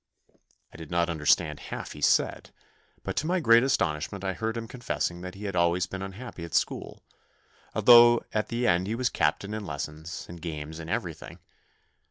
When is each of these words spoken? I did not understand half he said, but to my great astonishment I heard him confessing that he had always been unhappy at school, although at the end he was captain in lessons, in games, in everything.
I 0.73 0.77
did 0.77 0.89
not 0.89 1.11
understand 1.11 1.59
half 1.59 1.91
he 1.91 2.01
said, 2.01 2.49
but 3.03 3.15
to 3.17 3.27
my 3.27 3.39
great 3.39 3.61
astonishment 3.61 4.23
I 4.23 4.33
heard 4.33 4.57
him 4.57 4.67
confessing 4.67 5.21
that 5.21 5.35
he 5.35 5.43
had 5.43 5.55
always 5.55 5.85
been 5.85 6.01
unhappy 6.01 6.43
at 6.43 6.55
school, 6.55 7.03
although 7.75 8.23
at 8.33 8.47
the 8.47 8.65
end 8.65 8.87
he 8.87 8.95
was 8.95 9.09
captain 9.09 9.53
in 9.53 9.63
lessons, 9.63 10.25
in 10.27 10.37
games, 10.37 10.79
in 10.79 10.89
everything. 10.89 11.37